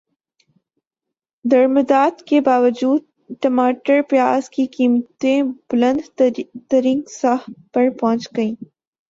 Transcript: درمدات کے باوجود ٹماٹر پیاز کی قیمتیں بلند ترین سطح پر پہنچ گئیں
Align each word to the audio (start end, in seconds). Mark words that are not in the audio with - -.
درمدات 1.45 2.21
کے 2.21 2.39
باوجود 2.41 3.01
ٹماٹر 3.41 4.01
پیاز 4.09 4.49
کی 4.49 4.65
قیمتیں 4.67 5.41
بلند 5.69 6.21
ترین 6.69 7.01
سطح 7.11 7.51
پر 7.73 7.89
پہنچ 7.99 8.27
گئیں 8.37 8.55